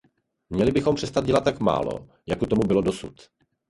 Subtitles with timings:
[0.49, 3.29] Měli bychom přestat dělat tak málo, jak tomu bylo dosud.